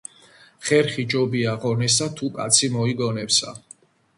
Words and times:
ხერხი 0.69 1.03
ჯობია 1.13 1.53
ღონესა, 1.65 2.09
თუ 2.21 2.33
კაცი 2.39 2.71
მოიგონებსა. 2.79 3.55